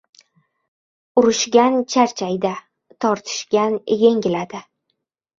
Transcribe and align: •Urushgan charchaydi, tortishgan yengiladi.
•Urushgan 1.21 1.75
charchaydi, 1.95 2.51
tortishgan 3.05 3.77
yengiladi. 4.05 4.63